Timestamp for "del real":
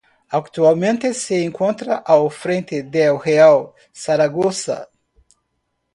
2.81-3.69